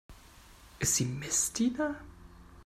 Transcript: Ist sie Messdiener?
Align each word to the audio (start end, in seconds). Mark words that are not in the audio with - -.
Ist 0.79 0.95
sie 0.95 1.05
Messdiener? 1.05 1.93